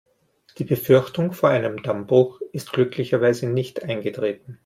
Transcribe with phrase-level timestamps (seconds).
[0.57, 4.59] Die Befürchtung vor einem Dammbruch ist glücklicherweise nicht eingetreten.